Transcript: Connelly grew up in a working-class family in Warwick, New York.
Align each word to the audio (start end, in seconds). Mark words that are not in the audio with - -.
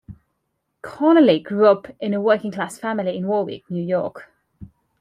Connelly 0.81 1.37
grew 1.39 1.67
up 1.67 1.85
in 1.99 2.15
a 2.15 2.19
working-class 2.19 2.79
family 2.79 3.15
in 3.15 3.27
Warwick, 3.27 3.69
New 3.69 3.83
York. 3.83 4.31